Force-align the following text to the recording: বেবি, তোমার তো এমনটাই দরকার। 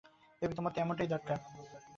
বেবি, 0.41 0.53
তোমার 0.55 0.71
তো 0.75 0.79
এমনটাই 0.81 1.07
দরকার। 1.07 1.37